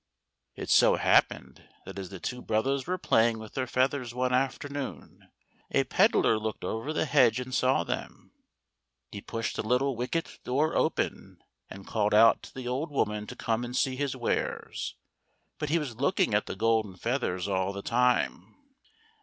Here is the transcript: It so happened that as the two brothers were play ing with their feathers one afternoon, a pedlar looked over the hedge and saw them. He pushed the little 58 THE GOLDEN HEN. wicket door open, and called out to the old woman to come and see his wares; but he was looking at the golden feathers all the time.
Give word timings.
It 0.55 0.71
so 0.71 0.95
happened 0.95 1.69
that 1.85 1.99
as 1.99 2.09
the 2.09 2.19
two 2.19 2.41
brothers 2.41 2.87
were 2.87 2.97
play 2.97 3.29
ing 3.29 3.37
with 3.37 3.53
their 3.53 3.67
feathers 3.67 4.15
one 4.15 4.33
afternoon, 4.33 5.29
a 5.69 5.83
pedlar 5.83 6.39
looked 6.39 6.63
over 6.63 6.91
the 6.91 7.05
hedge 7.05 7.39
and 7.39 7.53
saw 7.53 7.83
them. 7.83 8.31
He 9.11 9.21
pushed 9.21 9.57
the 9.57 9.61
little 9.61 9.95
58 9.95 9.95
THE 9.95 9.99
GOLDEN 9.99 10.07
HEN. 10.07 10.23
wicket 10.33 10.43
door 10.43 10.75
open, 10.75 11.43
and 11.69 11.85
called 11.87 12.15
out 12.15 12.41
to 12.41 12.53
the 12.55 12.67
old 12.67 12.89
woman 12.89 13.27
to 13.27 13.35
come 13.35 13.63
and 13.63 13.77
see 13.77 13.95
his 13.95 14.15
wares; 14.15 14.95
but 15.59 15.69
he 15.69 15.77
was 15.77 15.95
looking 16.01 16.33
at 16.33 16.47
the 16.47 16.55
golden 16.55 16.95
feathers 16.95 17.47
all 17.47 17.71
the 17.71 17.83
time. 17.83 18.55